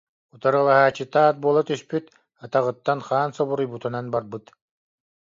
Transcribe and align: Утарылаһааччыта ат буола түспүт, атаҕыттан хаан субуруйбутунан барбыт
Утарылаһааччыта 0.35 1.21
ат 1.29 1.37
буола 1.43 1.61
түспүт, 1.69 2.05
атаҕыттан 2.43 2.99
хаан 3.07 3.31
субуруйбутунан 3.37 4.05
барбыт 4.13 4.45